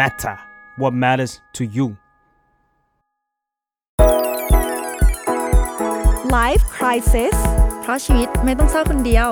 [0.00, 0.36] matter
[0.80, 1.86] what matters to you
[6.38, 7.36] Life Crisis
[7.82, 9.30] เพราะชีวิตไม่ต้องเศร้าคนเดียว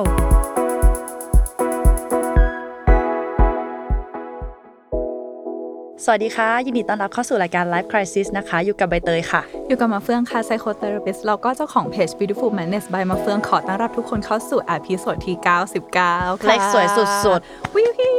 [6.04, 15.36] สวัสดีค่ะ ยินดีต้อนรับเข้าสู่รายการ Life Crisis นะคะ อยู่กับใบเตยค่ะ อยู่กับมาเฟืองค่ะ Psychotherapist แล้วก็เจ้าของเพจ Beautiful Madness by มาเฟืองขอต้อนรับทุกคนเข้าสู่ episode ที่
[15.42, 16.10] 99 ค่ะ
[16.48, 17.40] เลขสวยสุด
[17.74, 18.16] วิวฮิว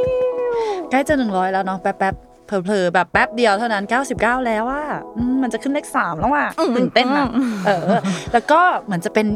[0.90, 3.84] ใกล้จะ 100 แล้วเนาะแป๊บๆ เผลอๆแบบแป๊บเดียวเท่านั้น
[4.16, 4.85] 99 แล้วอะ
[5.17, 7.27] อืมมันจะขึ้นเลข3แล้วอะตื่นเต้นอะ
[7.66, 7.81] เออ
[8.34, 9.27] แล้วก็เหมือนจะเป็น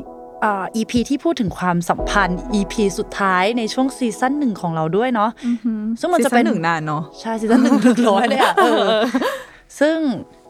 [0.44, 5.32] อ่า EP ที่พูดถึงความสัมพันธ์ EP สุดท้ายในช่วง season หนึ่งของเราด้วยเนาะ
[6.00, 8.88] ซึ่งมันจะเป็น season หนึ่งนานเนาะใช่ season หนึ่งถึงร้อยเลยอะเออ
[9.80, 9.98] ซึ่ง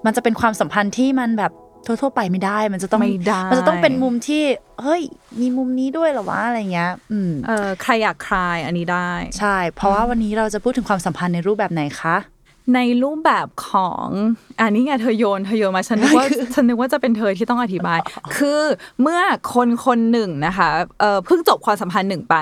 [0.05, 1.53] มันจะเป็นความสัมพันธ์ที่มันแบบ
[1.85, 4.43] ทั่วๆไปไม่ได้ มันจะต้องไม่ได้มันจะต้องเป็นมุมที่
[4.83, 5.01] เฮ้ย
[5.41, 12.15] มีมุมนี้ด้วยเหรอวะอะไรเงี้ย อืมเออใครอยากคลายอันนี้ได้ ใช่ เพราะว่าวันนี้เราจะพูดถึงความสัมพันธ์ในรูปแบบไหนคะ
[12.75, 14.07] ในรูปแบบของ
[14.59, 17.99] อันนี้ไงเธอโยนเธอโยนมาฉันนึกว่าฉันนึกว่าจะเป็นเธอที่ต้องอธิบาย
[18.35, 18.61] คือ
[19.01, 19.19] เมื่อ
[19.53, 22.35] คนคนหนึ่งนะคะเอ่อเพิ่งจบความสัมพันธ์หนึ่งไป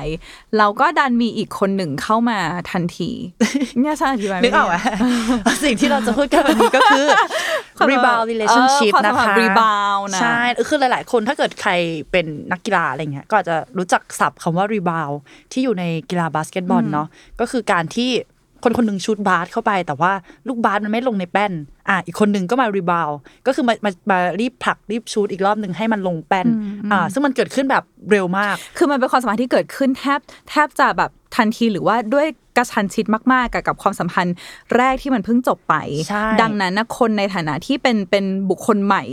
[0.57, 2.39] เราก็ดันมีอีกคนหนึ่งเข้ามา
[2.71, 3.09] ทันที
[3.81, 4.75] เนี่ยฉันอธิบายนึกออกไหม
[5.63, 7.05] สิ่งที่เราจะพูดกันวันนี้ก็คือ
[7.89, 11.71] rebound relationship เออความสันะมพันธ์คะ rebound นะใช่คือหลาย ๆ คนถ้าเกิดใคร
[12.11, 15.15] เป็นนักกีฬาอะไรเงี้ยก็อาจจะรู้จักศัพท์คำว่า rebound
[15.51, 17.07] ที่อยู่ในกีฬาบาสเกตบอลเนาะ
[17.39, 18.11] ก็คือการที่
[18.63, 20.11] คนคนหนึ่งชุดบาสเข้าไป แต่ว่า
[20.47, 21.51] ลูกบาสมันไม่ลงในแป้น
[21.89, 23.15] อะอีกคนหนึ่งก็มา rebound
[23.47, 26.47] ก็คือมามามารีบผลักรีบชูดอีกรอบหนึ่งให้มันลงแป้น
[26.91, 34.35] อ่าซึ่งมันเกิดขึ้นแบบเร็วมาก คือมันเป็นความสัมพันธ์ที่เกิดขึ้นแทบแทบจะแบบทันทีหรือว่าด้วยกระชันชิดมากๆกับกับความสัมพันธ์
[34.75, 35.75] แรกที่มันเพิ่งจบไป
[36.07, 39.03] ใช่ดังนั้นนะคนในฐานะที่เป็นเป็นบุคคลใหม่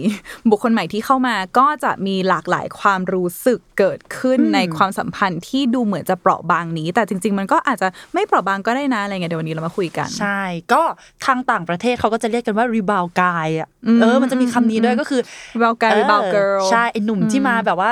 [0.50, 10.40] บุคคลใหม่ที่เข้ามาก็จะมีหลากหลายความรู้สึกเกิดขึ้นในความสัมพันธ์ที่ดูเหมือนจะเปราะบางนี้ แต่จริง ๆ มันก็อาจจะไม่เปราะบางก็ได้นะอะไรเงี้ยเดี๋ยววันนี้เรามาคุยกัน ใช่
[10.72, 10.82] ก็
[11.26, 13.68] ทางต่างประเทศเขาก็จะเรียกกันว่า rebound guy อะ
[14.00, 15.20] เออ มันจะมีคำนี้ด้วยก็คือ
[15.54, 17.90] rebound guy เออ rebound girl ใช่ไอหนุ่มที่มาแบบว่า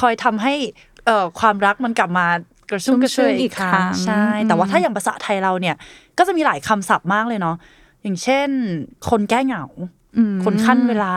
[0.00, 0.54] คอยทำให้
[1.06, 2.26] เอ่อความรักมันกลับมา
[2.70, 5.76] กระชุ่มกระชวยอีกครั้ชุ่มชื่นอีกครั้งงใช่ แต่ว่าถ้าอย่างภาษาไทยเราเนี่ย
[6.18, 7.56] ก็จะมีหลายคำศัพท์มากเลยเนาะ
[8.02, 8.48] อย่างเช่น
[9.10, 9.64] คนแก้เหงา
[10.44, 11.14] คนขั้นเวลา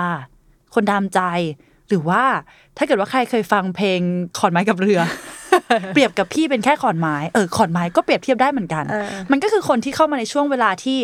[0.74, 1.22] คนดามใจ
[1.90, 2.24] หรือว่า
[2.78, 4.00] ถ้าเกิดว่าใครเคยฟังเพลง
[4.40, 5.00] ขอนไม้กับเรือ
[5.94, 8.84] เปรียบกับพี่เป็นแค่ขอนไม้เออขอนไม้ก็เปรียบเทียบได้เหมือนกัน
[9.32, 10.98] มันก็คือคนที่เข้ามาในช่วงเวลาที่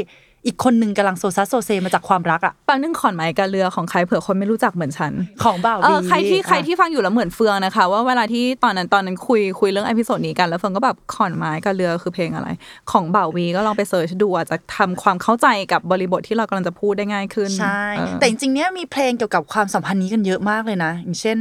[0.46, 5.13] อีกคนหนึ่งกำลังโซซัสโซเซมาจากความรักอะปังนึ่งขอนไม้กับเรือของใครเผื่อคนไม่รู้จักเหมือนฉัน
[5.44, 12.50] ของบ่าวเอดีอใครที่ใครอะที่ฟังอยู่แล้วเหมือนเฟืองนะคะ ว่าเวลาที่ตอนนั้นตอนนั้นคุยคุยเรื่องอพิโซดนี้กันแล้วเฟืองก็แบบขอนไม้กับเรือคือเพลงอะไร
[12.91, 21.38] ของบ่าววีก็ลองไปเสิร์ชดูอาจจะทำความเข้าใจกับบริบทที่เรากำลังจะพูดได้ง่ายขึ้นใช่เออแต่จริงๆเนี้ยมีเพลงเกี่ยวกับความสัมพันธ์นี้กันเยอะมากเลยนะ อย่างเช่น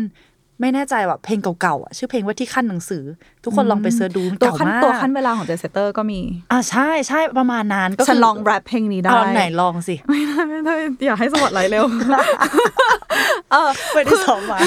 [0.60, 3.04] ไม่แน่ใจว่าเพลงเก่าๆอะชื่อเพลงว่าที่ขั้นหนังสือ
[3.44, 6.20] ทุกคนลองไปเสิร์ชดูมันตัวเก่าขั้นมากตัวขั้นเวลาของเจสเตอร์ก็มี
[6.52, 11.84] อ่าใช่ใช่ประมาณนั้นก็คืฉันลองแรปเพลงนี้ได้เอาไหนลองสิ ไม่ได้ไม่ได้อย่าให้สปอตไลท์เร็ว
[13.52, 14.58] เออไม่ได้ซ้อมมา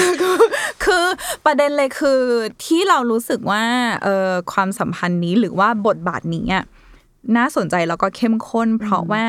[0.84, 1.04] คือ
[1.44, 2.20] ประเด็นเลยคือ
[2.64, 3.62] ที่เรารู้สึกว่า
[4.04, 6.64] เออความสัมพันธ์นี้หรือว่าบทบาทนี้อะ
[7.36, 9.24] น่าสนใจแล้วก็เข้มข้น เพราะว่า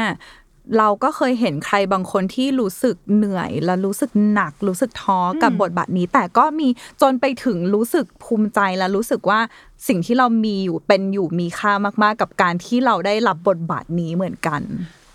[0.78, 6.68] เราก็เคยเห็นใครบางคนที่รู้สึกเหนื่อย และรู้สึกหนัก รู้สึกท้อกับบทบาทนี้ แต่ก็มี
[7.02, 9.40] จนไปถึงรู้สึกภูมิใจและรู้สึกว่า
[9.88, 11.72] สิ่งที่เรามีอยู่เป็นอยู่มีค่า
[12.04, 14.62] มากๆ กับการที่เราได้รับบทบาทนี้เหมือนกัน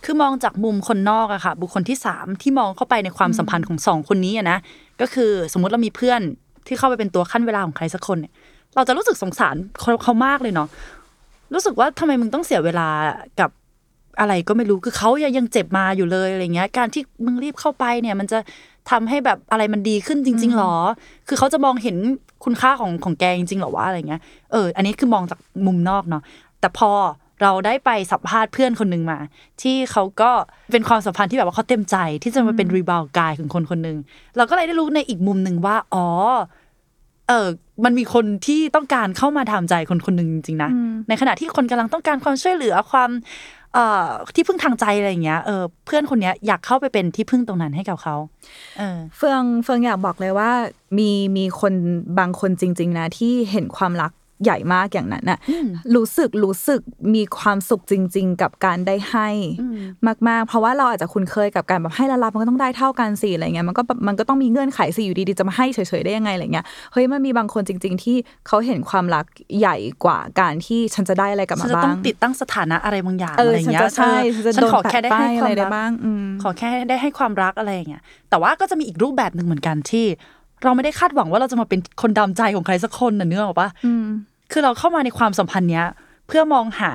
[0.04, 4.58] คือมองจากมุมคนนอกอะค่ะ บุคคลที่สามที่มองเข้าไปในความสัมพันธ์ของสองคนนี้อะนะ
[5.00, 6.20] ก็คือสมมุติเรามีเพื่อน
[6.66, 8.32] ที่เข้าไปเป็นตัวขั้นเวลาของใครสักคนเนี่ย
[8.74, 10.68] เราจะรู้สึกสงสารเขาเขามากเลยเนาะ
[11.54, 12.88] รู้สึกว่าทำไมมึงต้องเสียเวลา
[13.40, 13.50] กับ
[14.20, 18.38] อะไรก็ไม่รู้คือเขายังยังเจ็บมาอยู่เลยอะไรเงี้ย การที่มึงรีบเข้าไปเนี่ย มันจะ
[18.90, 20.74] ทำให้แบบอะไรมันดีขึ้นจริง ๆหรอ
[21.28, 21.96] คือเขาจะมองเห็น
[22.44, 24.20] คุณค่าของของแกจริงๆหรอวะอะไรเงี้ย
[24.52, 26.22] เออ อันนี้คือมองจากมุมนอกเนาะ
[26.60, 26.90] แต่พอ
[27.42, 29.18] เราได้ไปสัมภาษณ์เพื่อนคนหนึ่งมา
[29.62, 30.30] ที่เขาก็
[30.72, 33.98] เป็นความสัมพันธ์ที่แบบว่าเขาเต็มใจ ที่จะมาเป็นรีบาวกายของคนคนหนึ่ง
[34.36, 36.06] เราก็เลยได้รู้ในอีกมุมหนึ่งว่า อ๋อ
[37.28, 37.48] เออ
[37.84, 40.70] มันมีคนที่ต้องการเข้ามาทำใจคนคนหนึ่งจริงๆนะ
[41.08, 43.10] ในขณะที่คนกำลังต้องการความช่วยเหลือความ
[43.74, 48.16] เอ่อที่พึ่งทางใจอะไรอย่างเงี้ยเออเพื่อนคนเนี้ยอยากเข้าไปเป็นที่พึ่งตรงนั้นให้กับเขา
[48.78, 50.50] เออเฟืองเฟืองอยากบอกเลยว่า
[50.98, 51.72] มีมีคน
[52.18, 54.12] บางคนจริง ๆ นะที่เห็นความรัก
[54.44, 55.38] ใหญ่มากอย่างนั้นน่ะ
[55.96, 56.80] รู้สึกรู้สึก
[57.14, 59.28] มีความสุขจริง ๆ กับการได้ให้
[60.28, 68.16] มากๆ เพราะว่าเราอาจจะคุ้นเคยกับการแบบให้และรับมันก็ต้องได้เท่ากันสิอะไรเงี้ยมันก็แบบมันก็ต้องมีเงื่อนไขสิอยู่ดีๆจะมาให้เฉยๆได้ยังไงอะไรเงี้ยเฮ้ยมันมีบางคนจริง ๆ ที่
[68.46, 69.24] เขาเห็นความรัก
[69.58, 80.06] ใหญ่กว่าการที่ฉันจะได้อะไรกลับฉัมานจะบ้าต้องงติดตั้งสถานะอะไรบางอย่างเอออะไรอย่างเงี้ยฉันจะใช่ฉันจะฉันโดนขอแค่ได้ให้แปะป้ายควาอะไรมได้รักบ้างอืมขอแค่ได้ให้ความรักอะไรอย่างเงี้ยแต่ว่าก็จะมีอีกรูปแบบหนึ่งเหมือนกันที่
[80.62, 83.68] เราไม่ได้คาดหวังว่าเราจะมาเป็นคนดำใจของใครสักคนน่ะเนื้อออกปะ
[84.52, 85.86] คือเราเข้ามาในความสัมพันธ์เนี้ย
[86.26, 86.90] เพื่อมองหา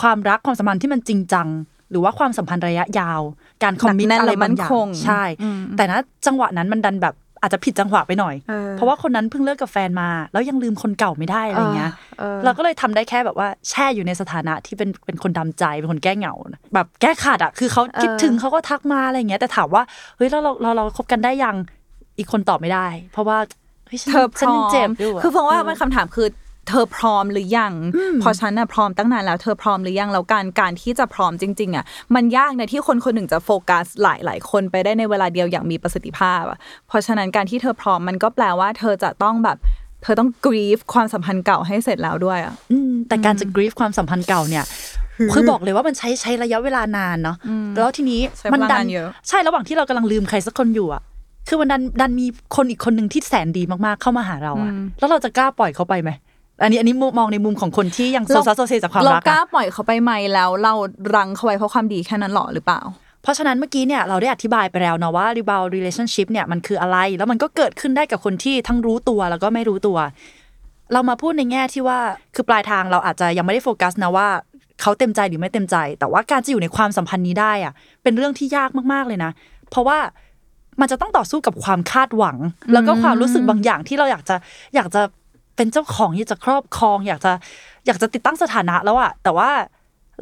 [0.00, 1.48] ความรักความสัมพันธ์ที่มันจริงจัง
[1.90, 3.20] หรือว่าความสัมพันธ์ระยะยาว
[3.62, 19.82] การคอมมิตหนักแน่นอะไรและมั่บางนอย่าคงงใช่อืมแต่นะจังหวะนั้นมันดันแบบอาจจะผิดจังหวะไปหน่อยเออเพราะว่าคนนั้นเพิ่งเลิกกับแฟนมา แล้วยังลืมคนเก่าไม่ได้อะไรเงี้ยเออเราก็เลยทำได้แค่แบบว่าแช่อยู่ในสถานะที่เป็นเป็นคนดำใจเป็นคนแก้เหงานะแบบแก้ขาดอะคือเขาคิดถึงเขาก็ทักมาอะไรเงี้ย แต่ถามว่า
[20.16, 21.56] เฮ้ยเราเราเราเราคบกันได้ยัง
[22.18, 23.38] อีกคนตอบไม่ได้ เพราะว่า
[23.90, 26.26] ฮ้ยฉันเธอพฉันร้อยังมเจ็บอยู่ะคือเพิ่งว่ามันคำถามคือ
[26.70, 27.72] เธอพร้อมหรือยัง
[28.20, 31.84] เพอฉันน่ะพร้อมตั้งนานแล้ว เธอพร้อมหรือยังแล้วการการที่จะพร้อมจริง ๆอะ
[32.14, 36.58] มันยากนะที่คนคนหนึ่งจะโฟกัสหลายหลายๆคนไปได้ในเวลาเดียวอย่างมีประสิทธิภาพอะ
[36.88, 39.56] เพราะฉะนั้นการที่เธอพร้อมมันก็แปลว่าเธอจะต้องแบบ
[40.02, 44.64] เธอต้องกรีฟความสัมพันธ์เก่าให้เสร็จแล้วด้วยอะอืมแต่การจะกรีฟความสัมพันธ์เก่าเนี่ย
[45.32, 47.36] คือบอกเลยว่ามันใช้ใช้ระยะเวลานานเนาะ
[47.76, 51.02] แล้วทีนี้ใช้เวลามัดันานเยอะใช่ระหว่างที่เรากำลังลืมใครสักคนอยู่อะ
[51.48, 52.26] คือมันดันดันมี
[52.56, 56.10] คนอีกคนหนึ่งที่แสนดีมากๆเข้ามาหาเราอะแล้วเราจะกล้าปล่อยเขาไปไหม
[56.62, 60.74] อันนี้อันนี้มุมมองในมุมของคนที่ยังโซซัสโซเซจากความเรารักกล้าอะปล่อยเขาไปไหมแล้ว เรา
[61.16, 62.80] รังเขาไว้เพราะความดีแค่นั้นหรอหรือเปล่า
[63.22, 69.98] เพราะฉะนั้นเมื่อกี้เนี่ยเราได้อธิบายไปแล้วเนาะว่า rebound relationship เนี่ยมันคืออะไร แล้วมันก็เกิดขึ้นได้กับคนที่ทั้งรู้ตัวแล้วก็ไม่รู้ตัว
[70.92, 71.98] เรามาพูดในแง่ที่ว่า
[72.34, 74.28] คือปลายทางเราอาจจะยังไม่ได้โฟกัสนะว่า
[74.80, 77.72] เขาเต็มใจหรือไม่เต็มใจ แต่ว่าการจะอยู่ในความสัมพันธ์นี้ได้อะ
[78.02, 79.30] เป็นเรื่องที่ยากมากๆเลยนะ
[79.70, 79.98] เพราะว่า
[80.80, 82.36] มันจะต้องต่อสู้กับความคาดหวัง
[82.72, 84.36] แล้วก็ความรู้สึกบางอย่างที่เราอยากจะ
[84.74, 85.02] อยากจะ
[85.60, 87.32] เป็นเจ้าของอยากจะครอบครอง อยากจะ
[87.86, 89.50] อยากจะติดตั้งสถานะแล้วอะแต่ว่า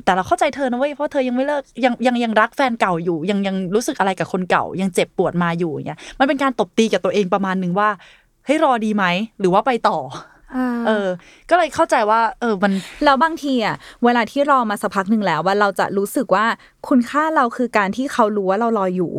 [0.05, 7.89] แต่เราเข้าใจเธอนะเว้ยเพราะเธอยังไม่เลิกยังยังยังรักแฟนเก่าอยู่ ยังยังรู้สึกอะไรกับคนเก่า ยังเจ็บปวดมาอยู่อย่างเงี้ยมันเป็นการตบตีกับตัวเองประมาณหนึ่งว่า
[8.47, 9.05] เฮ้ยรอดีไหม
[9.41, 9.99] หรือว่าไปต่อ
[10.87, 11.07] เออ
[11.51, 12.73] ก็เลยเข้าใจว่า เออ มัน
[13.05, 16.45] แล้วบางทีอะ เวลาที่รอมาสักพักหนึ่งแล้วว่าเราจะรู้สึกว่า
[16.89, 19.13] คุณค่าเราคือการที่เขารู้ว่าเรารออยู่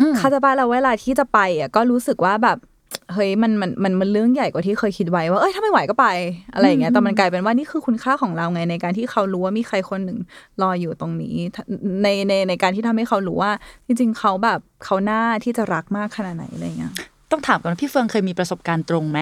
[0.00, 2.58] อืมเขาใจะบ้าเราเวลาที่จะไปอะก็รู้สึกว่าแบบ
[3.14, 6.06] เฮ้ยมันมันมันมันเรื่องใหญ่กว่าที่เคยคิดไว้ว่าเอ้ยถ้าไม่ไหวก็ไป
[6.54, 10.18] อะไรอย่างเงี้ยแต่มันกลายเป็นว่านี่คือคุณค่าของเราไงในการที่เขารู้ว่ามีใครคนหนึ่ง
[10.62, 11.36] รออยู่ตรงนี้
[12.02, 13.52] ในในในการที่ทำให้เขารู้ว่า
[13.86, 16.92] จริง ๆเขาแบบเขาหน้าที่จะรักมากขนาดไหนอะไรเงี้ย
[17.30, 19.20] ต้องถามก่อนว่าพี่เฟืองเคยมีประสบการณ์ตรงไหม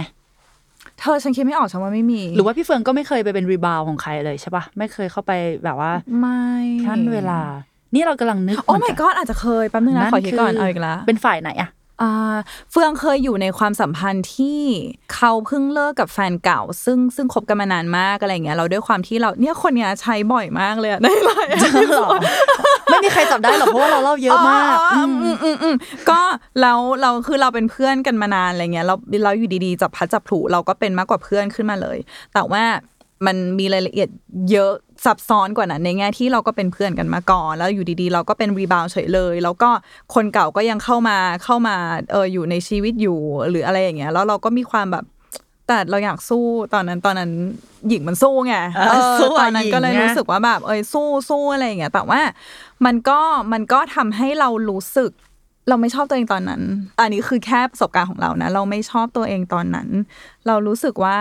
[1.00, 5.32] เธอฉันคิดไม่ออกฉันว่าไม่มี หรือว่าพี่เฟืองก็ไม่เคยไปเป็นรีบาวของใครเลยใช่ปะไม่เคยเข้าไป
[5.64, 6.44] แบบว่าไม่
[6.86, 7.40] ขั้นเวลา
[7.94, 11.69] นี่เรากำลังนึกโอ้เหมื my นน god อาจจะเคยแป๊บนึงนะขอคิดก่อนเอาอีกแล้วเป็นฝ่ายไหนอะอ่า
[12.70, 14.60] เฟืองเคยอยู่ในความสัมพันธ์ที่
[15.14, 21.50] เขาเพิ่งเลิกกับแฟนเก่า ซึ่งซึ่งคบกันมานานมากอะไรอย่างเงี้ยเราด้วยความที่เราเนี่ยคนเนี้ยใช้บ่อยมากเลยอะในไลน์
[21.93, 22.08] หรอ
[22.90, 25.76] ไม่มีใครจับได้หรอกเพราะว่าเราเล่าเยอะมากอ๋ออืมอืมอืม
[26.10, 26.20] ก็
[26.60, 28.94] แล้วเราคือเราเป็นเพื่อนกันมานานอะไรเงี้ยเรา
[29.25, 31.98] เราอยู่ดีๆจับพลัดจับผลูเราก็เป็นมากกว่าเพื่อนขึ้นมาเลย
[32.34, 32.64] แต่ว่า
[33.26, 34.08] มันมีรายละเอียด
[34.50, 34.72] เยอะ
[35.04, 39.70] ซับซ้อนกว่านั้นในแง่ที่เราก็เป็นเพื่อนกันมาก่อน แล้วอยู่ดีๆ เราก็เป็นรีบาวเฉยเลย แล้วก็
[40.14, 41.76] คนเก่าก็ยังเข้ามาเข้ามา
[42.12, 43.19] เอออยู่ในชีวิตอยู่
[43.50, 45.04] หรืออะไรอย่างเงี้ยแล้วเราก็มีความแบบ
[45.69, 46.44] แต่เราอยากสู้
[46.75, 47.31] ตอนนั้นตอนนั้น
[47.88, 52.20] หญิงมันสู้ไงเออเออสู้อะตอนนั้นก็เลยหญิงไงรู้สึกว่าแบบเอยสู้สู้อะไรอย่างเงี้ยแต่ว่า
[52.84, 53.20] มันก็
[53.52, 55.10] มันก็ทำให้เรารู้สึก
[55.69, 56.62] เราไม่ชอบตัวเองตอนนั้น
[57.00, 59.88] อันนี้คือแค่ประสบการณ์ของเรานะ เราไม่ชอบตัวเองตอนนั้น
[60.46, 61.19] เรารู้สึกว่า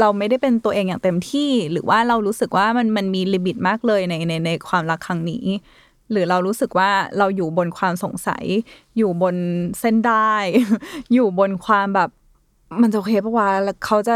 [0.00, 5.44] เราไม่ได้เป็นตัวเองอย่างเต็มที่ หรือว่าเรารู้สึกว่ามันมันมีลิมิตมากเลยในในในความรักครั้งนี้
[6.10, 8.44] หรือเรารู้สึกว่าเราอยู่บนความสงสัย
[8.96, 9.36] อยู่บน
[9.80, 10.34] เส้นได้
[11.12, 12.10] อยู่บนความแบบ
[12.82, 14.14] มันจะโอเคปะวะแล้วเขาจะ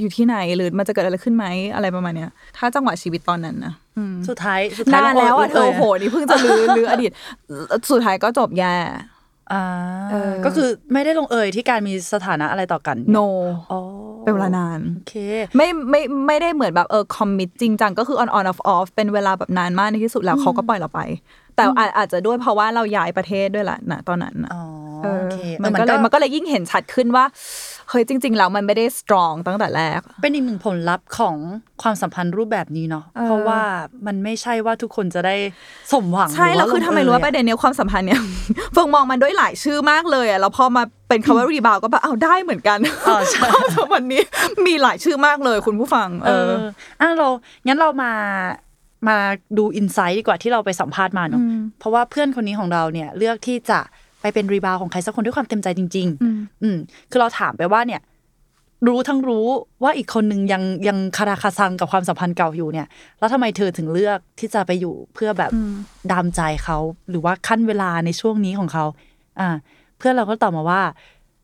[0.00, 7.10] อยู่ที่ไหนหรือมันจะเกิดอะไรขึ้นไหมอะไรประมาณเนี้ยถ้าจังหวะชีวิตตอนนั้นนะอืมสุดท้ายสุดท้ายนานแล้วอะเธอเยโอ้โหนี่เพิ่งจะลือลืออดีต
[7.90, 9.13] สุดท้ายก็จบแย่อ่าเออ
[10.44, 13.26] ก็คือไม่ได้ลงเอยที่การมีสถานะอะไรต่อกัน no
[13.70, 13.80] อ๋อ
[14.24, 15.14] เป็นเวลานานโอเค
[15.56, 21.00] ไม่ไม่ไม่ได้เหมือนแบบเออคอมมิตจริงจังก็คือ on on off off เป็นเวลาแบบนานมากในที่สุดแล้วเขาก็ปล่อยเราไป
[21.56, 24.62] แต่อาจอาจจะด้วยเพราะว่าเราย้ายประเทศด้วยแหละนะตอนนั้นนะอ๋อ
[25.02, 27.24] เออโอเคมันเออก็เลยมันก็เลยยิ่งเห็นชัดขึ้นว่า
[27.90, 31.36] เฮ้ยจริง ๆ แล้วมันไม่ได้ strong ตั้งแต่แรก เป็นอีกหนึ่งผลลัพธ์ของ
[31.82, 33.60] ความสัมพันธ์รูปแบบนี้เนาะเออเพราะว่า
[34.06, 35.36] มันไม่ใช่ว่าทุกคนจะได้
[35.92, 38.20] สมหวังใช่หแล้วคือทำไมรู้ว่าประลงเอยเด็นเนี้ยความสัมพันธ์เนี่ย
[38.72, 44.22] เฟิงมองมันด้วยหลายชื่อมากเลยอะแล้วพอมาเป็นคำว่ารีบาวก็แบบเอาได้เหมือนกันอ๋อใช่ความสัมพันธ์นี้
[44.66, 46.50] มีหลายชื่อมากเลยคุณผู้ฟัง เออ
[47.00, 47.28] อะเรา
[47.66, 48.12] งั้นเรามา
[49.08, 49.18] มา
[49.58, 51.42] ดูอินไซต์ดีกว่าที่เราไปสัมภาษณ์มาเนาะ
[51.78, 53.80] เพราะว่าเพื่อนคนนี้ของเราเนี่ยเลือกที่จะ
[54.24, 56.78] ไปเป็นรีบาวของใครสักคนด้วยความเต็มใจจริง ๆ อืม
[57.10, 58.00] คือเราถามไปว่าเนี่ย
[58.86, 59.46] รู้ทั้งรู้
[59.82, 62.86] ว่าอีกคนหนึ่งยังยังคาราคาซังกับความสัมพันธ์เก่าอยู่เนี่ย
[63.18, 65.50] แล้วทำไมเธอถึงเลือกที่จะไปอยู่เพื่อแบบ
[66.10, 66.78] ดามใจเขา
[67.10, 68.84] หรือว่าขั้นเวลาในช่วงนี้ของเขา
[69.40, 69.48] อ่า
[69.98, 70.82] เพื่อนเราก็ตอบมาว่า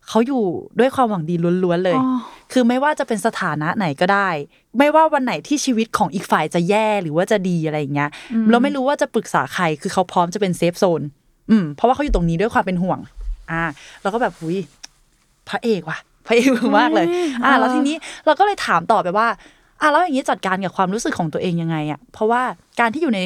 [0.09, 0.45] เขาอยู่
[0.79, 1.35] ด้วยความหวังดี
[1.65, 2.19] ล้วนๆเลยอ๋อ
[2.53, 4.29] คือไม่ว่าจะเป็นสถานะไหนก็ได้
[4.79, 8.11] ไม่ว่าวันไหนที่ชีวิตของอีกฝ่ายจะแย่หรือว่าจะดีอะไรอย่างเงี้ย
[8.51, 11.03] เราไม่รู้ว่าจะปรึกษาใคร คือเขาพร้อมจะเป็นเซฟโซน
[11.51, 12.99] อืมเพราะว่าเขาอยู่ตรงนี้ด้วยความเป็นห่วง
[13.51, 13.63] อ่า
[14.03, 14.57] เราก็แบบหุย
[15.49, 17.07] พระเอกว่ะพระเอกมากเลย
[17.45, 19.27] อ่า แล้วทีนี้เราก็เลยถามต่อไปว่า
[19.81, 22.43] อ่าแล้วอย่างนี้จัดการกับความรู้สึกของตัวเองยังไงอะเพราะว่า
[22.81, 23.21] การที่อยู่ใน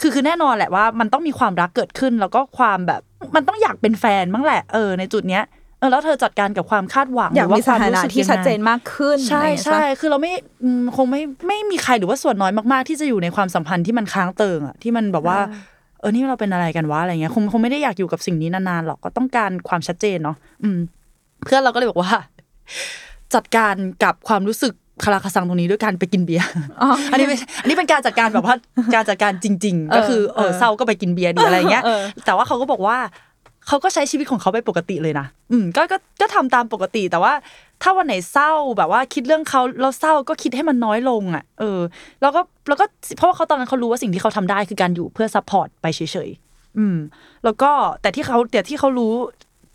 [0.00, 3.00] คือคือแน่นอนแหละว่ามันต้องมีความรักเกิดขึ้น แล้วก็ความแบบ
[3.34, 5.44] มันต้องอยากเป็นแฟนบ้างแหละเออในจุดเนี้ย
[5.78, 20.78] เออแล้วเธอจัดการกับความคาดหวังอยากหรืมีว่สควถานะรู้สึกที่ยังไงชัดเจนมากขึ้น ใช่อะไรอย่างเงี้ยใช่ปะคือเราไม่อืมคงไม่ไม่มีใครหรือว่าส่วนน้อยมากๆ ที่จะอยู่ในความสัมพันธ์ที่มันค้างเติ่งอะที่มันแบบว่าเออนี่เราเป็นอะไรกันวะอะไรเงี้ยคงคงไม่ได้อยากอยู่กับสิ่งนี้นานๆหรอกก็ต้องการความชัดเจนเนาะอืม
[21.44, 22.12] เพื่อนเราก็เลยบอกว่า
[23.34, 26.46] จัดการกับความรู้สึกคาราคาซังตรงนี้ด้วยการไปกินเบียร์
[26.82, 28.54] อ๋ออันนี้เป็นอันนี้เป็นการจัดการแบบว่า
[28.94, 32.96] การจัดการจริง ๆ ก็คือเออเออเศร้าก็ไปกินเบียร์ดีอะไรเงี้ยเออแต่ว่าเขาก็บอกว่า
[33.66, 37.32] เขาก็ใช้ชีวิตของเขาไปปกติเลยนะ อืม ก็ก็ก็ทำตามปกติแต่ว่า
[37.82, 41.80] ถ้าวันไหนเศร้าแบบว่าคิดเรื่องเขาแล้วเศร้าก็คิดให้มันน้อยลงอะ เออ
[42.20, 42.84] แล้วก็แล้วก็
[43.16, 46.96] เพราะว่าเขาตอนนั้นเขารู้ว่าสิ่งที่เขาทำได้คือการอยู่เพื่อ support ไปเฉยๆอืม
[47.44, 47.70] แล้วก็
[48.02, 49.12] แต่ที่เขาแต่ที่เขารู้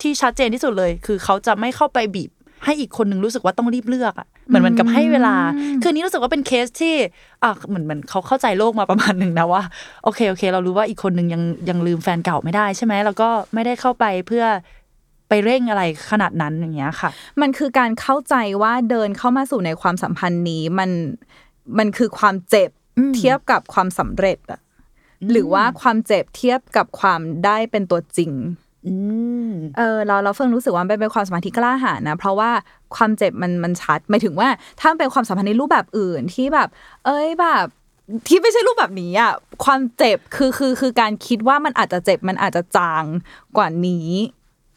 [0.01, 2.31] ที่ชัดเจนที่สุดเลย คือเขาจะไม่เข้าไปบีบ
[2.65, 5.35] ให้อีกคนนึงรู้สึกว่าต้องรีบเลือกอะเหมือนเหมือนกับให้เวลา
[5.81, 6.95] คืออนนี้รู้สึกว่าเป็นเคสที่
[7.43, 9.63] อะเหมือนเหมือนเขาเข้าใจโลกมาประมาณหนึ่งนะว่า
[10.03, 14.45] โอเคโอเค เรารู้ว่าอีกคนนึงยังยังลืมแฟนเก่าไม่ได้ใช่ไหมแล้วก็ไม่ได้เข้าไปเพื่อ
[15.29, 17.09] ไปเร่งอะไรขนาดนั้นอย่างเงี้ยค่ะ
[17.41, 20.89] มันคือการเข้าใจว่าเดินเข้ามาสู่ในความสัมพันธ์นี้มัน
[21.77, 24.61] มันคือความเจ็บอืมเทียบกับความสำเร็จอะ
[25.31, 28.31] หรือว่าความเจ็บเทียบกับความได้เป็นตัวจริง
[28.87, 28.93] อื
[29.47, 32.51] มเออเราเราเฟิงรู้สึกว่ามันเป็นความสัมพันธ์ที่กล้าหาญนะ เพราะว่า
[32.95, 36.69] ความเจ็บมันมันชัดหมายถึงว่าถ้ามันเป็นความสัมพันธ์ในรูปแบบอื่นที่แบบ
[37.05, 37.65] เอ้ยแบบ
[38.27, 39.31] ที่ไม่ใช่รูปแบบนี้อะ
[39.63, 43.03] ความเจ็บคือคือคือการคิดว่ามันอาจจะเจ็บมันอาจจะจาง
[43.57, 44.09] กว่านี้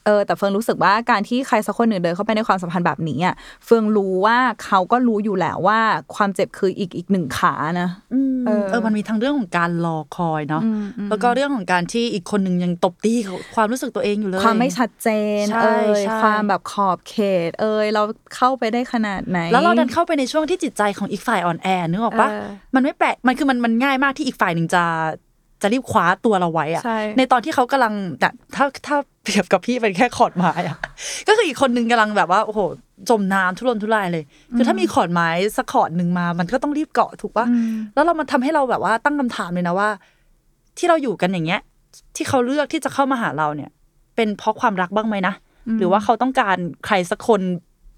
[0.07, 5.81] เออแต่เฟิงรู้สึกว่าการที่ใครสักคนหนึ่งเดินเข้าไปในความสัมพันธ์แบบนี้อะเฟิงรู้ว่าเขาก็รู้อยู่แล้วว่า
[6.15, 7.89] ความเจ็บคืออีกอีกหนึ่งขานะ
[8.47, 15.09] เออเออมันมีทั้งเรื่องของการรอคอยเนาะอืมอืมแล้วก็เรื่องของการที่อีกคนหนึ่งยังตบตีกับความรู้สึกตัวเองอยู่เลย ความไม่ชัดเจ
[15.43, 17.17] นใช่เอ่ยใช่ความแบบขอบเข
[17.49, 18.03] ต เอ่ยเรา
[18.37, 24.85] เข้าไปได้ขนาดไหน แล้วเราดันเข้าไปในช่วงที่จิตใจของอีกฝ่ายอ่อนแอนึกออกปะเออมันไม่แปลกมันคือมันมันง่ายมากที่อีกฝ่ายหนึ่งจะ
[25.63, 30.79] จะรีบคว้าตัวเราไว้อะใช่ในตอนที่เขากำลังแต่ถ้าถ้า เปรียบกับพี่เป็นแค่ขอดไม้อะ
[31.29, 32.61] ก็คืออีกคนนึงกำลังแบบว่าโอ้โห
[33.11, 34.25] จมน้ำทุรนทุรายเลย
[34.57, 39.89] คือถ้ามีขอดไม้สักขอดหนึ่งมา มันก็ต้องรีบเกาะถูกปะอืมแล้วเรามันทำให้เราแบบว่าตั้งคำถามเลยนะว่า
[40.79, 41.61] ที่เราอยู่กันอย่างเงี้ย
[42.17, 43.71] ที่เขาเลือกที่จะเข้ามาหาเราเนี่ย
[44.17, 45.35] เป็นเพราะความรักบ้างไหมนะ
[45.79, 47.41] หรือว่าเขาต้องการใครสักคน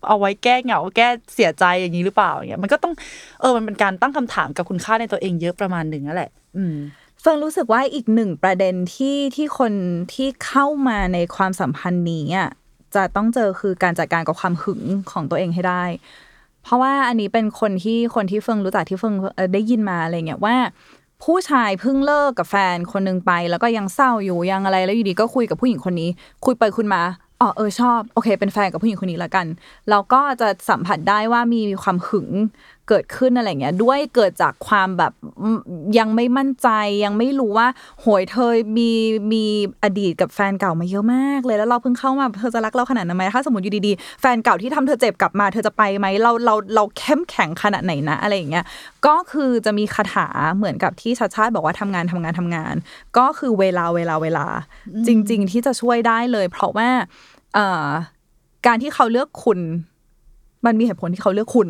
[0.08, 2.92] เอาไว้แก้เหงาแก้เสียใจอย่างนี้หรือเปล่าอย่างเงี้ยมันก็ต้อง
[3.40, 6.76] เออมันเป็นการตั้งคำถามกับคุณค่าในตัวเองเยอะประมาณหนึ่งนั่นแหละ อืม
[7.20, 9.72] เฟิงรู้สึกว่าอีกหนึ่งประเด็นที่ที่คน
[10.14, 12.50] ที่เข้ามาในความสัมพันธ์นี้อะ
[12.94, 15.84] จะต้องเจอคือการจัดการกับความหึงของตัวเองให้ได้
[16.62, 19.14] เพราะว่าอันนี้เป็นคนที่คนที่เฟิงรู้จักที่เฟิง
[19.54, 20.56] ได้ยินมาอะไรเงี้ยว่า
[21.24, 26.10] ผู้ชายเพิ่งเลิกกับแฟนคนหนึ่งไป แล้วก็ยังเศร้าอยู่ยังอะไรแล้วอยู่ดีก็คุยกับผู้หญิงคนนี้
[26.44, 27.02] คุยไปคุยมา
[27.40, 29.46] อ๋อเออชอบโอเค เป็นแฟนกับผู้หญิงคนนี้แล้วกัน
[29.90, 32.28] เราก็จะสัมผัสได้ว่ามีความหึง
[32.88, 35.12] เกิดขึ้นอะไรเงี้ยด้วยเกิดจากความแบบ
[35.42, 35.58] อืม
[35.98, 36.68] ยังไม่มั่นใจ
[37.04, 37.68] ยังไม่รู้ว่า
[38.00, 38.90] โหยเธอมี
[39.32, 39.44] มี
[39.82, 48.64] อดีตกับแฟนเก่ามาเยอะมากเลยแล้วเราเพิ่งเข้ามาเธอจะรักเราขนาดนั้นไหมถ้าสมมติอยู่ดีๆ แฟนเก่าที่ทำเธอเจ็บกลับมาเธอจะไปไหมเราเราเราเข้มแข็งขนาดไหนนะอะไรอย่างเงี้ย
[49.06, 52.74] ก็คือจะมีคาถาเหมือนกับที่ชาติชาติบอกว่าทำงานทำงานทำงาน
[53.18, 54.46] ก็คือเวลาเวลาเวลา
[55.06, 56.88] จริง ๆ ที่จะช่วยได้เลย เพราะว่า
[57.54, 57.88] เอ่อ
[58.66, 59.60] การที่เขาเลือกคุณ
[60.66, 61.68] มันมีเหตุผลที่เขาเลือกคุณ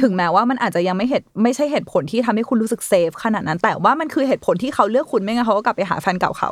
[0.00, 6.50] ถึงแม้ว่ามันอาจจะยังไม่เหตุไม่ใช่เหตุผลที่ทำให้คุณรู้สึกเซฟขนาดนั้น แต่ว่ามันคือเหตุผลที่เขาเลือกคุณไม่งั้นเขาก็กลับไปหาแฟนเก่าเขา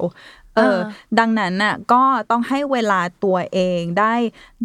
[0.56, 4.14] เอออ่าดังนั้นน่ะ ก็ต้องให้เวลาตัวเองได้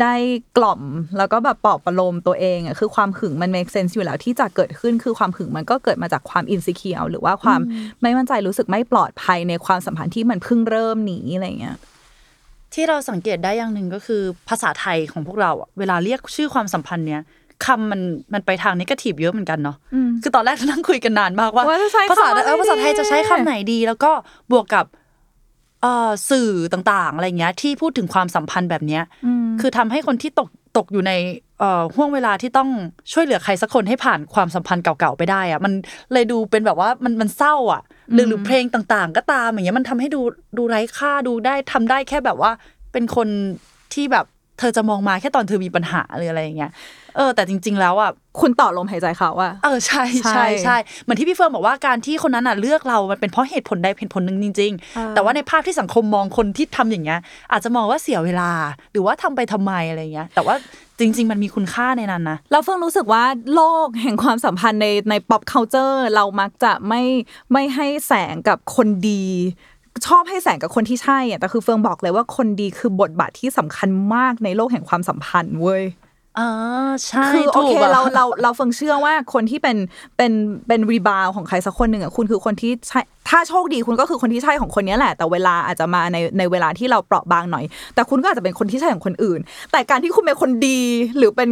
[0.02, 0.14] ได้
[0.58, 0.82] กล่อม
[1.18, 7.60] แล้วก็แบบปลอบประโลมตัวเองอะคือความหึงมัน make sense อยู่แล้วที่จะเกิดขึ้นคือความหึงมันก็เกิดมาจากความ insecure หรือว่าความ
[8.02, 11.78] ไม่มั่นใจรู้สึกไม่ปลอดภัยในความสัมพันธ์ที่มันเพิ่งเริ่มนี้อะไรเงี้ย
[12.74, 17.22] ที่เราสังเกตได้อย่างหนึ่งก็คือภาษาไทยของพวกเราอะเวลาเรียกชื่อความสัมพันธ์เนี้ย
[17.66, 18.02] คำมัน
[18.34, 24.12] มันไปทางนิเกทีฟเยอะเหมือนกันเนาะอืมคือตอนแรกเรานั่งคุยกันนานมากว่าว่าจะใช้ภาษาคำอะไรเออภาษาไทยดีจะใช้คำไหนดี แล้วก็
[24.52, 25.01] บวกกับเอ่อ
[26.30, 31.12] สื่อต่างๆอะไรเงี้ย ที่พูดถึงความสัมพันธ์แบบเนี้ยอืมคือทำให้คนที่ตกตกอยู่ใน
[31.60, 32.70] เอ่อห่วงเวลาที่ต้อง
[33.12, 35.74] ช่วยเหลือใครสักคนให้ผ่านความสัมพันธ์เก่าๆไปได้อะมัน
[36.14, 37.82] เลยดูเป็นแบบว่ามันมันเศร้าอะ
[38.14, 40.22] หรือหรือเพลงต่างๆ ก็ตามอย่างเงี้ยมันทำให้ดู
[40.58, 42.52] ดูไร้ค่าดูได้ทำได้แค่แบบว่า
[42.94, 43.28] เป็นคน
[43.94, 44.26] ที่แบบ
[44.60, 46.72] เธอจะมองมาแค่ตอนเธอมีปัญหาหรืออะไรอย่างเงี้ย
[47.18, 57.20] เออแต่จริง ๆ แล้วอะคุณต่อลมหายใจเขาอะเออใช่ใช่ใช่ใช่เหมือนที่พี่เฟิร์นบอกว่าการที่คนนั้นอะเลือกเรา มันเป็นเพราะเหตุผลใดเหตุผลหนึ่งจริงอ่าๆแต่ว่าในภาพที่สังคมมองคนที่ทำอย่างเงี้ย
[57.52, 58.52] อาจจะมองว่าเสียเวลา
[58.92, 60.56] หรือว่าทำไปทำไมอะไรเงี้ย แต่ว่า
[61.00, 63.24] จริง ๆ มันมีคุณค่าในนั้นนะเราเพิ่งรู้สึกว่า
[63.56, 67.04] โลกแห่งความสัมพันธ์ในใน pop culture เรามักจะไม่
[67.52, 69.26] ไม่ให้แสงกับคนดี
[70.08, 75.84] ชอบให้แสงกับคนที่ใช่อะแต่คือเฟิงบอกเลยว่าคนดีคือบทบาทที่สำคัญมากในโลกแห่งความสัมพันธ์เว้ย
[76.40, 76.50] อ่า
[77.08, 79.78] ใช่คือโอถูกเคอะเราเราเราเฟิงเชื่อว่าคนที่เป็น
[80.18, 80.32] เป็น
[80.68, 89.40] เป็นรีบาวของใครสักคนหนึ่งอะคุณคือคนที่ใช่ทถ้าโชคดีคุณก็คือคนที่ใช่ของคนนี้แหละ แต่เวลาอาจจะมาในในเวลาที่เราเปราะบางหน่อย แต่คุณก็อาจจะเป็นคนที่ใช่ของคนอื่น
[89.72, 90.82] แต่การที่คุณเป็นคนดี
[91.18, 91.50] หรือเป็น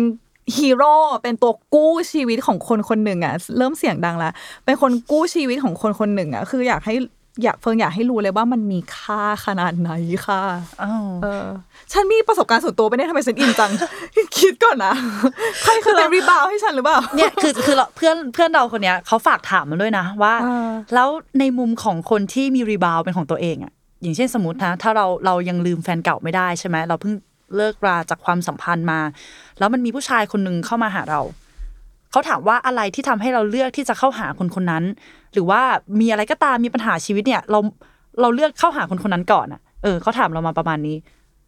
[0.58, 0.94] ฮีโร่
[1.24, 4.34] เป็นตัวกู้ชีวิตของคนคนหนึ่งอะเริ่มเสียงดังแล้ว
[4.66, 6.96] เป็นคนกู้ชีวิตของคนคนหนึ่งอะคืออยากให้
[7.44, 9.92] อยากเฟิงอยากให้รู้เลยว่ามันมีค่าขนาดไหน
[10.28, 10.42] ค่ะ
[10.84, 11.48] อ้าวเออ
[11.92, 13.72] ฉันมีประสบการณ์ส่วนตัวไปเนี่ยทำไมฉันอินจัง
[14.38, 14.94] คิดก่อนนะ
[15.64, 27.14] ใครคือเป็นรีบาวให้ฉันหรือเปล่า เนี่ยคือคือเราเพื่อนเพื่อนเราคนเนี้ยเขาฝากถามมาด้วยนะว่าเออแล้วในมุมของคนที่มีรีบาวเป็นของตัวเองอะ อย่างเช่นสมมตินะถ้าเราเรายังลืมแฟนเก่าไม่ได้ใช่ไหมเราเพิ่ง
[27.56, 29.00] เลิกราจากความสัมพันธ์มา
[29.60, 31.22] แล้วมันมีผู้ชายคนหนึ่งเข้ามาหาเรา
[32.12, 34.84] เขาถามว่าอะไรที่ทำให้เราเลือกที่จะเข้าหาคนคนนั้น
[35.34, 35.62] หรือว่า
[36.00, 37.60] มีอะไรก็ตามมีปัญหาชีวิตเนี่ย เรา
[38.22, 40.98] เราเลือกเข้าหาคนคนนั้นก่อนอะเออเขาถามเรามาประมาณนี้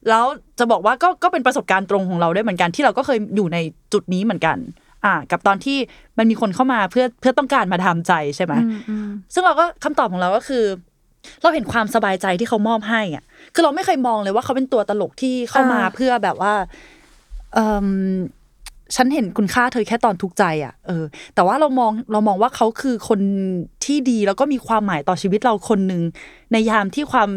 [0.09, 0.25] แล้ว
[0.59, 3.57] จะบอกว่าก็ก็เป็นประสบการณ์ตรงของเราด้วยเหมือนกันที่เราก็เคยอยู่ใน
[3.93, 4.57] จุดนี้เหมือนกัน
[5.05, 5.77] อ่า กับตอนที่
[6.17, 8.53] มันมีคนเข้ามาเพื่อเพื่อต้องการมาทำใจใช่ไหม
[9.33, 10.63] ซึ่งเราก็คำตอบของเราก็คือ
[11.41, 16.53] เราเห็นความสบายใจที่เขามอบให้อะ คือเราไม่เคยมองเลยว่าเขาเป็นตัวตลกที่เข้ามาอ่าเพื่อแบบว่า
[17.53, 17.87] เออ
[18.95, 21.03] ฉันเห็นคุณค่าเธอแค่ตอนทุกข์ใจอะ เออ
[21.35, 23.19] แต่ว่าเรามองเรามองว่าเขาคือคน
[23.85, 26.01] ที่ดีแล้วก็มีความหมายต่อชีวิตเราคนหนึ่ง
[26.51, 27.29] ในยามที่ความ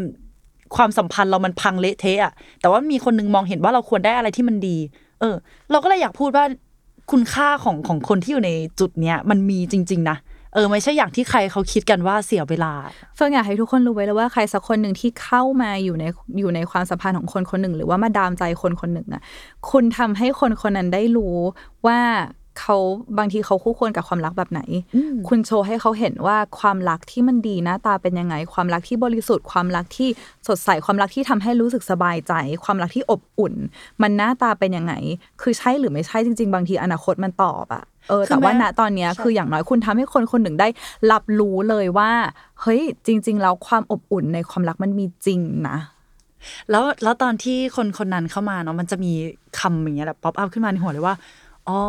[0.75, 4.77] ความสัมพันธ์เรามันพังเละเทะอะแต่ว่ามีคนหนึงมองเห็นว่าเราควรได้อะไรที่มันดี
[5.19, 5.35] เออ
[5.71, 6.45] เราก็เลยอยากพูดว่า
[7.11, 10.17] คุณค่าของของคนที่อยู่ในจุดเนี้ยมันมีจริง ๆ นะ
[10.55, 12.73] เออไม่ใช่อย่างที่ใครเขาคิดกันว่าเสียเวลา
[13.15, 16.05] เฟิงอยากให้ทุกคนรู้ไว้แล้ว่าใครสักคนหนึ่งที่เข้ามาอยู่ใน
[16.39, 19.21] อยู่ในความสัมพันธ์ของคนคนหนึ่ง หรือว่ามาดามใจคนคนหนึ่งอะ
[19.71, 21.37] คุณทำให้คนคนนั้นได้รู้
[21.87, 21.99] ว่า
[22.59, 22.77] เขา
[23.17, 24.61] บางทีเขาคู่ควรกับความรักแบบไหน
[24.95, 30.09] อืมคุณโชว์ให้เขาเห็นว่าความรักที่มันดีหน้าตาเป็นยังไง ความรักที่บริสุทธิ์ ความรักที่
[30.47, 32.33] สดใส ความรักที่ทำให้รู้สึกสบายใจ
[32.63, 33.53] ความรักที่อบอุ่น
[34.01, 34.93] มันหน้าตาเป็นยังไง
[35.41, 40.67] คือใช่หรือไม่ใช่จริง ๆ บางทีอนาคตมันตอบอะเออคือแต่ว่าแม้ณตอนเนี้ยใช่คืออย่างน้อยคุณทำให้คนคนหนึ่งได้
[41.11, 42.11] รับรู้เลยว่า
[42.61, 45.77] เฮ้ย จริง ๆ แล้วความอบอุ่นในความรักมันมีจริงนะ
[46.71, 49.11] แล้วแล้วตอนที่คนคนนั้นเข้ามาเนาะมันจะมี
[49.59, 51.15] คำอย่างเงี้ยแบบ pop up ขึ้นมาในหัวเลยว่า
[51.69, 51.81] อ๋อ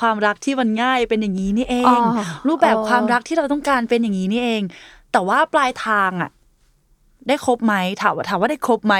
[0.00, 4.62] ความรักที่มันง่ายเป็นอย่างนี้นี่เองอ๋อรูปแบบอ๋อความรักที่เราต้องการเป็นอย่างนี้นี่เอง
[5.12, 6.30] แต่ว่าปลายทางอะ
[7.28, 8.94] ได้ครบไหมถามว่าถามว่าได้ครบไหม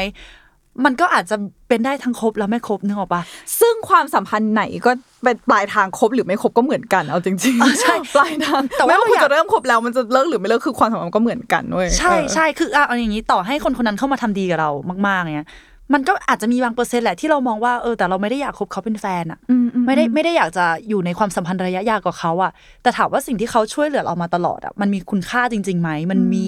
[0.84, 1.36] มันก็อาจจะ
[1.68, 3.22] เป็นได้ทั้งครบแล้วไม่ครบนึกออกปะ
[3.60, 4.90] ซึ่งความสัมพันธ์ไหนก็
[5.22, 14.70] เป็นปลายทางครบหรือไม่ครบก็เหมือนกันเอาจริงๆใช่ปลายทางแต่ว่าไม่ว่าคุณเราอยากจะเริ่มครบแล้วมันจะเลิกหรือไม่เลิกคือความสัมพันธ์ก็เหมือนกันเว้ยใช่เออใช่คืออะเอาอย่างนี้ต่อให้คนคนนั้นเข้ามาทำดีกับเรา
[15.06, 15.48] มากๆเนี่ย
[15.94, 26.46] มันก็อาจจะมีบางเปอร์เซ็นต์แหละที่เรามองว่าเออแต่เราไม่ได้อยากคบเขาเป็นแฟนอะอืมอืมไม่ได้ไม่ได้อยากจะอยู่ในความสัมพันธ์ระยะยาวกับเขาอะแต่ถามว่าสิ่งที่เขาช่วยเหลือเรามาตลอดอะมันมีคุณค่าจริงๆไหมมันมี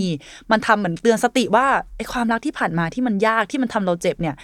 [0.51, 4.35] มันทำเหมือนเตือนสติว่าไอ้ความรักที่ผ่านมาที่มันยากที่มันทำเราเจ็บเนี่ย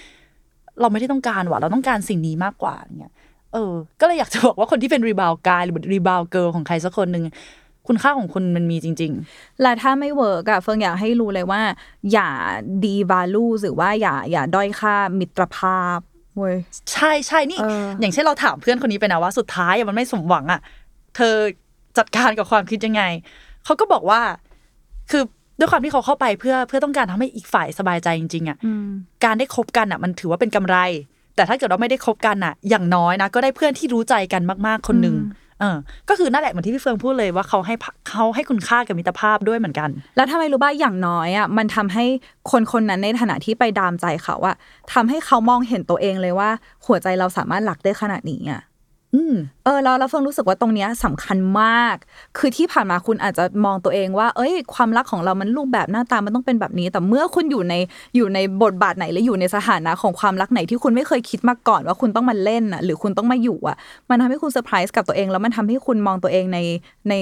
[0.81, 3.13] เราไม่ได้ต้องการว่ะเราต้องการสิ่งนี้มากกว่าเนี่ย
[3.53, 7.25] เออ ก็เลยอยากจะบอกว่าคนที่เป็น rebound guy หรือ rebound girl ของใครสักคนหนึ่ง
[7.89, 11.63] คุณค่าของคุณมันมีจริง ๆ และถ้าไม่ work อะเฟิร์นอยากให้รู้เลยว่า
[12.13, 12.31] อย่า
[12.85, 15.99] ดีวาลูหรือว่าอย่าอย่าด้อยค่ามิตรภาพ
[16.37, 16.57] เว้ย
[16.93, 20.61] ใช่ใช่นี่เออออย่างเช่นเราถามเพื่อนคนนี้ไปนะว่าสุดท้ายอะมันไม่สมหวังอะ
[21.17, 21.35] เธอ
[21.99, 23.03] จัดการกับความคิดยังไง
[23.65, 24.21] เขาก็บอกว่า
[25.11, 25.23] คือ
[25.59, 28.57] ด้วยความที่เขาเข้าไปเพื่อเพื่อต้องการทำให้อีกฝ่ายสบายใจจริงๆอะ
[29.25, 30.77] การได้คบกันอะ มันถือว่าเป็นกำไร
[31.37, 35.17] แต่ถ้าเกิดเราไม่ได้คบกันอะ อย่างน้อยนะก็ได้เพื่อนที่รู้ใจกันมาก ๆ คนหนึ่ง
[35.61, 35.77] เออ
[36.09, 37.75] ก็คือนั่นแหละเหมือนที่พี่เฟืองพูดเลยว่าเขาให้
[38.11, 42.05] เขาให้คุณค่ากับมิตรภาพด้วยเหมือนกัน แล้วทำไมรู้บ้าอย่างน้อยอะมันทำให้
[42.51, 44.57] คนคนนั้นในฐานะที่ไปดามใจเขาอะ
[44.93, 46.51] ทำให้เขามองเห็นตัวเองเลยว่า
[46.87, 48.63] หัวใจเราสามารถหลักได้ขนาดนี้อะ
[49.65, 51.97] เออแล้วเราเฟิงรู้สึกว่าตรงเนี้ยสำคัญมาก
[52.39, 57.75] คือที่ผ่านมาคุณอาจจะมองตัวเองว่า เอ้ย ความรักของเรามันรูปแบบหน้าตามันต้องเป็นแบบนี้ แต่เมื่อคุณอยู่ใน
[58.17, 63.77] อยู่ในบทบาทไหนหรืออยู่ในสถานะของความรักไหนที่คุณไม่เคยคิดมาก่อนว่าคุณต้องมาเล่นอะหรือคุณต้องมาอยู่อะ
[64.09, 66.59] มันทำให้คุณเซอร์ไพรส์กับตัวเองแล้วมันทำให้คุณมองตัวเองใน
[67.09, 67.15] ใน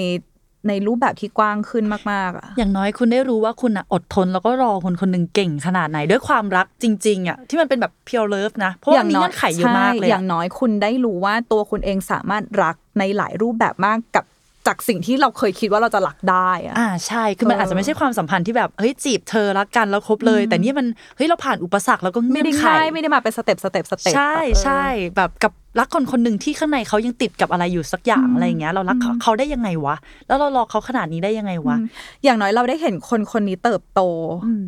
[0.68, 14.24] ในรูปแบบที่กว้างขึ้นมากๆอะอย่างน้อยคุณได้รู้ว่าคุณอะอดทนแล้วก็รอคนคนหนึ่งเก่งขนาดไหนด้วยความรักจริง ๆอะที่มันเป็นแบบ pure love นะ เพราะว่ามันมีเงื่อนไขเยอะมากเลยใช่ออะย่างน้อยคุณได้รู้ว่าตัวคุณเองสามารถรักในหลายรูปแบบมากกับ
[14.66, 24.84] จากสิ่งที่เราเคยคิดว่าเราจะรักได้อะอ่าใช่คือมันเออออาจจะไม่ใช่ความสัมพันธ์ที่แบบเฮ้ยจีบเธอรักกันแล้วคบเลย แต่นี่มันเฮ้ยเราผ่านอุปสรรคแล้วก็ไม่เงื่อนได้ไขง่ายไม่ได้มาเป็น step step step ใช่อะใช่
[25.16, 31.86] แบบกับรักคนคนหนึ่งที่ข้างในเขายังติดกับอะไรอยู่สักอย่างอะไรอย่างเงี้ย เรารักเขาเขาได้ยังไงวะ แล้วเรารอเขาขนาดนี้ได้ยังไงวะอืม
[32.24, 34.00] อย่างน้อยเราได้เห็นคนคนนี้เติบโต
[34.46, 34.66] อืม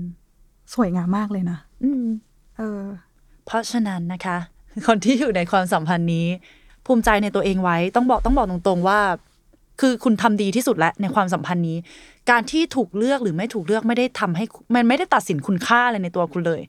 [0.74, 2.04] สวยงามมากเลยนะอืม
[2.58, 2.82] เออ
[3.46, 4.38] เพราะฉะนั้นนะคะ
[4.86, 6.26] คนที่อยู่ในความสัมพันธ์นี้
[6.86, 8.98] ภูมิใจในตัวเองไว้ต้องบอกต้องบอกตรงๆว่า
[9.80, 11.76] คือคุณทำดีที่สุดแล้วในความสัมพันธ์นี้
[12.30, 16.60] การที่ถูกเลือกหรือไม่ถูกเลือกไม่ได้ทำให้มันไม่ได้ตัดสินคุณค่าอะไรในตัวคุณเลย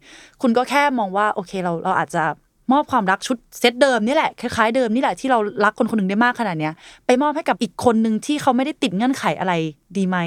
[0.41, 2.23] คุณก็แค่มองว่าโอเคเราเราอาจจะ
[2.71, 6.73] มอบความรักชุดเซตเดิมนี่แหละคล้ายๆเดิมนี่แหละที่เรารักคนคนหนึ่งได้มากขนาดเนี้ย
[7.05, 9.53] ไปมอบให้กับอีกคนหนึ่งที่เขาไม่ได้ติดเงื่อนไขอะไร
[9.97, 10.17] ดีไหม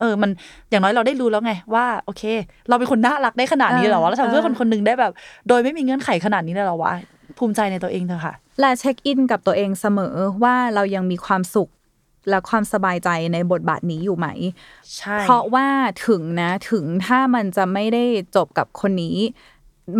[0.00, 0.30] เออ มัน
[0.70, 2.22] อย่างน้อยเราได้รู้แล้วไงว่าโอเค
[2.68, 5.12] เราเป็นคนน่ารักได้ขนาดนี้เหรอวะแล้วทำเพื่อคนคนหนึ่งได้แบบ
[5.48, 6.92] โดยไม่มีเงื่อนไขขนาดนี้เลยเหรอวะ
[7.38, 11.68] ภูมิใจในตัวเองเถอะค่ะและเช็คอินกับตัวเองเสมอว่าเรายังมีความสุข
[12.30, 14.26] และความสบายใจในบทบาทนี้อยู่ไหม
[14.96, 15.66] ใช่เพราะว่า
[16.06, 18.04] ถึงนะถึงถ้ามันจะไม่ได้
[18.36, 19.18] จบกับคนนี้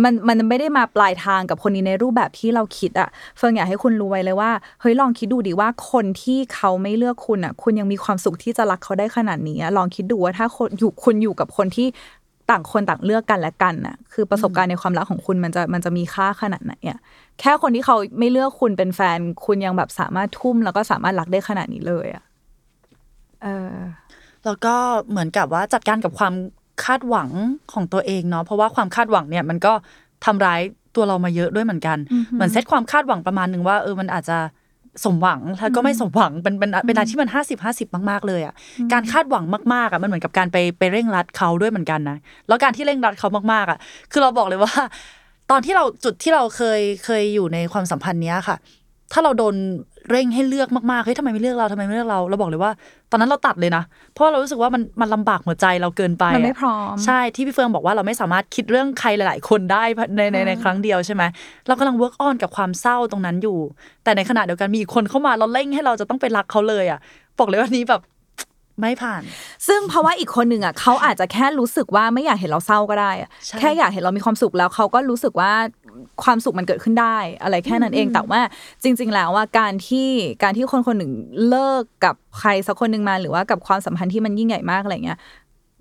[0.03, 11.87] มันมันไม่ได้มาปลายทางกับคนนี้ในรูปแบบที่เราคิดอะเฟิงอยากให้คุณรู้ไว้เลยว่าเฮ้ยลองคิดดูดิว่าคนที่เขาไม่เลือกคุณอะคุณยังมีความสุขที่จะรักเขาได้ขนาดนี้อะลองคิดดูว่าถ้าคนอยู่คุณอยู่กับคนที่
[12.49, 16.99] ต่างคนต่างเลือกกันและกันน่ะ คือประสบการณ์ในความรักของคุณมันจะมันจะมีค่าขนาดไหนอะ
[17.39, 22.23] แค่คนที่เขาไม่เลือกคุณเป็นแฟน คุณยังแบบสามารถทุ่ม แล้วก็สามารถรักได้ขนาดนี้เลยอะ
[23.43, 23.75] เออ
[24.45, 24.75] แล้วก็
[25.09, 26.33] เหมือนกับว่าจัดการกับความ
[26.83, 27.29] คาดหวัง
[27.73, 29.73] ของตัวเองเนาะเพราะว่าความคาดหวังเนี่ยมันก็
[30.25, 30.61] ทำร้าย
[30.95, 31.97] ตัวเรามาเยอะด้วยเหมือนกัน
[32.33, 34.37] เหมือนเซตความคาดหวังประมาณหนึ่งว่าเออมันอาจจะ
[35.05, 38.53] สมหวังแล้วก็ไม่สมหวังเป็นเป็นเป็นอะไรที่มันห้าสิบห้าสิบมากๆเลยอะ
[38.93, 43.77] การคาดหวังมากๆอะมันเหมือนกับการไปไปเร่งรัดเขาด้วยเหมือนกันนะแล้วการที่เร่งรัดเขามากๆอะ
[44.11, 44.73] คือเราบอกเลยว่า
[45.51, 48.57] ตอนที่เราจุดที่เราเคยเคยอยู่ในความสัมพันธ์เนี้ยค่ะ
[49.13, 49.55] ถ้าเราโดน
[50.09, 52.71] เร่งให้เลือกมากๆเฮ้ยทำไมไม่เลือกเราทำไมไม่เลือกเราเราบอกเลยว่า
[53.11, 59.83] ตอนนั้นเราตัดเลยนะ เพราะว่าเรารู้สึกว่ามันมันลำบากหัวใจเราเกินไปมันไม่อะพร้อมใช่ที่พี่เฟิร์นบอกว่าเราไม่สามารถคิดเรื่องใครหลาย ๆ คนได้
[60.17, 61.23] ในในในครั้งเดียวใช่ไหม
[61.67, 63.57] เรากำลัง work on กับความเศร้าตรงนั้นอยู่
[64.03, 66.99] แต่ในขณะเดียวกันมีอีกคนเข้ามาเราเร่งให้เราจะต้องไปรักเขาเลยอะ
[67.39, 68.01] บอกเลยว่านี้แบบ
[68.79, 69.21] ไม่ผ่าน
[69.67, 75.51] ซึ่งเพราะว่าอีกคนหนึ่งอะเขาอาจจะแค่รู้สึกว่าไม่อยากเห็นเราเศร้าก็ได้อะใช่แค่อยากเห็นเรามีความสุขแล้วเขาก็รู้สึกว่า
[76.23, 78.41] ความสุขมันเกิดขึ้นได้ อะไรแค่นั้นเองแต่ว่า
[78.83, 80.09] จริง ๆ แล้วว่าการที่
[80.43, 81.11] การที่คนคนหนึ่ง
[81.49, 85.19] เลิกกับใครสักคนหนึ่งมาหรือว่ากับความสัมพันธ์ที่มันยิ่งใหญ่มากอะไรเงี้ย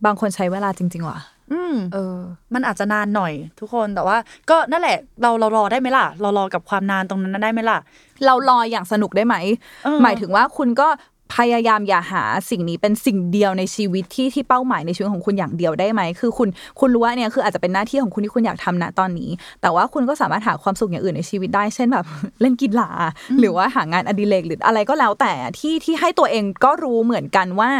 [0.04, 1.18] บางคนใช้เวลาจริง ๆ ว่ะ
[1.52, 2.16] อืมเออ
[2.54, 4.16] มันอาจจะนานหน่อยทุกคนแต่ว่า
[4.50, 7.78] ก็นั่นแหละ เราเรารอได้ไหมล่ะ เรารอกับความนานตรงนั้นได้ไหมล่ะ
[8.26, 9.36] เรารออย่างสนุกได้ไหม
[9.84, 10.88] เออหมายถึงว่าคุณก็
[11.36, 16.48] พยายามอย่าหาสิ่งนี้เป็นสิ่งเดียวในชีวิตที่ที่เป้าหมายในชีวิตของคุณอย่างเดียวได้ไหม คือคุณ
[16.80, 19.30] คุณรู้ว่าเนี่ยคืออาจจะเป็นหน้าที่ของคุณที่คุณอยากทำนะตอนนี้
[19.62, 22.06] แต่ว่าคุณก็สามารถหาความสุขอย่างอื่นในชีวิตได้ เช่นแบบ
[22.40, 22.90] เล่นกีฬา
[23.38, 27.70] หรือว่าหางานอดิเรกหรืออะไรก็แล้วแต่ที่ที่ให้ตัวเองก็รู้เหมือนกันว่า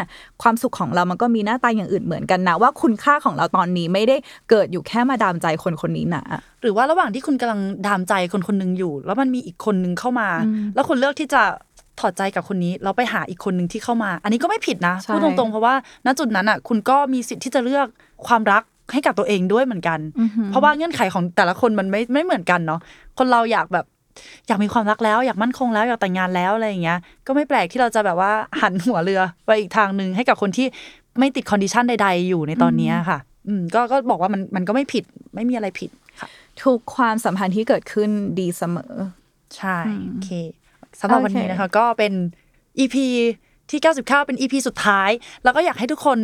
[0.42, 4.16] ความสุขของเรามันก็มีหน้าตาอย่างอื่นเหมือนกันนะว่าคุณค่าของเราตอนนี้ไม่ได้
[4.50, 6.24] เกิดอยู่แค่มาดามใจคนคนนี้นะ
[6.62, 10.28] หรือว่าระหว่างที่คุณกำลังดามใจคนคนหนึ่งอยู่ แล้วมันมีอีกคนหนึ่งเข้ามา
[10.74, 11.42] แล้วคุณเลือกที่จะ
[12.00, 15.74] ถอดใจกับคนนี้แล้วไปหาอีกคนหนึ่งที่เข้ามา อันนี้ก็ไม่ผิดนะใช่พูดตรงๆเพราะว่า
[16.06, 17.86] ณจุดนั้นอะ คุณก็มีสิทธิ์ที่จะเลือก
[18.26, 19.98] ความรักให้กับตัวเองด้วยเหมือนกัน
[20.50, 22.80] เพราะว่าเงื่อนไขของแต่ละคนมันไม่ไม่เหมือนกันเนาะ
[23.18, 23.86] คนเราอยากแบบ
[24.46, 30.66] อยากมีความรักแล้วอยากมั่นคงแล้วอยากแต่งงานแล้วอะไรอย่างเงี้ย ก็ไม่แปลกที่เราจะแบบว่าหันหัวเรือไปอีกทางหนึ่งให้กับคนที่
[31.18, 36.28] ไม่ติด condition ใด ๆ อยู่ในตอนเนี้ยค่ะ อืมก็ก็บอกว่ามันมันก็ไม่ผิดไม่มีอะไรผิดค่ะ
[36.62, 38.92] ทุกความสัมพันธ์ที่เกิดขึ้นดีเสมอ
[39.56, 40.30] ใช่โอเค
[41.00, 42.12] สำหรับโอเควันนี้นะคะ ก็เป็น
[42.78, 42.96] EP
[43.70, 45.10] ที่ 99 เป็น EP สุดท้าย
[45.44, 46.18] แล้วก็อยากให้ทุกคน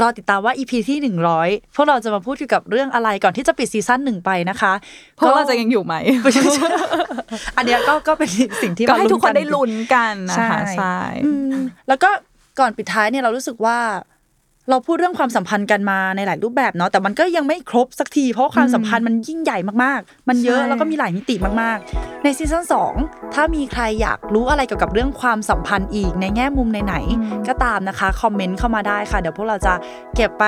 [0.00, 0.98] รอติดตามว่า EP ที่
[1.36, 4.72] 100 พวกเราจะมาพูดเกี่ยวกับเรื่องอะไรก่อนที่จะปิดซีซั่นหนึ่งไปนะคะ
[5.18, 5.94] พวกเราจะยังอยู่ไหม
[7.56, 8.30] อันเนี้ยก็ก็เป็น
[8.62, 11.54] สิ่งที่ก็ให้มาทุกคนได้จริงลุ้นกันนะใช่คะใช่อืม
[11.88, 12.10] แล้วก็
[12.60, 13.78] ก่อนปิดท้ายเนี่ยเรารู้สึกว่า
[14.70, 22.94] เราพูดเรื่องความสัมพันธ์กันมาในหลายรูปแบบเนาะแต่มันก็ยังไม่ครบสักที เพราะความสัมพันธ์มันยิ่งใหญ่มากๆ มันเยอะใช่แล้วก็มีหลายมิติมากๆ ใน season สอง
[23.34, 29.74] ถ้ามีใครอยากรู้อะไรเกี่ยวกับเรื่องความสัมพันธ์อีกในแง่มุมไหนๆก็ตามนะคะคอมเมนต์เข้ามาได้ค่ะ เดี๋ยวพวกเราจะ
[30.14, 30.44] เก็บไป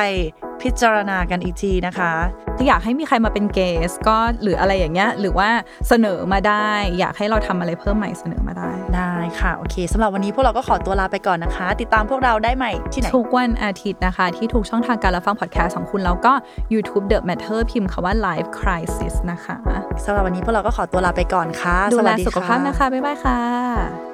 [0.63, 2.13] พิจารณากันอีกทีนะคะ
[2.57, 5.49] ถ้าอยากให้มีใครมาเป็น guest ก็หรืออะไรอย่างเงี้ยหรือว่า
[5.89, 6.67] เสนอมาได้
[6.99, 16.33] อยากให้เราทำอะไรเพิ่มใหม่เสนอมาได้ได้ค่ะโอเคสำหรับวันนี้พวกเราก็ขอตัวลาไปก่อนนะคะ ติดตามพวกเราได้ใหม่ที่ไหนทุกวันอาทิตย์นะคะ ที่ทุกช่องทางการรับฟังพอดแคสต์ของคุณ แล้วก็
[16.73, 19.57] YouTube The Matter พิมพ์คำว่า Life Crisis นะคะ
[20.05, 24.08] สำหรับวันนี้พวกเราก็ขอตัวลาไปก่อนค่ะ ดูสแลวัสดีสุขภาพค่ะนะคะ บ๊ายบายค่ะ